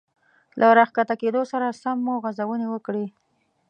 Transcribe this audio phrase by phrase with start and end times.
[0.59, 3.05] له را ښکته کېدو سره سم مو غځونې وکړې.